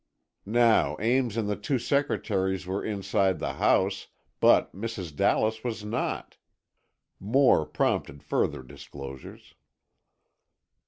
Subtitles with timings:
[0.47, 4.07] "Now Ames and the two secretaries were inside the house,
[4.39, 5.15] but Mrs.
[5.15, 6.37] Dallas was not,"
[7.19, 9.53] Moore prompted further disclosures.